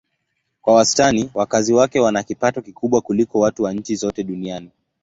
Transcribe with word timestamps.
Kwa 0.61 0.73
wastani 0.75 1.29
wakazi 1.33 1.73
wake 1.73 1.99
wana 1.99 2.23
kipato 2.23 2.61
kikubwa 2.61 3.01
kuliko 3.01 3.39
watu 3.39 3.63
wa 3.63 3.73
nchi 3.73 3.95
zote 3.95 4.23
duniani. 4.23 4.69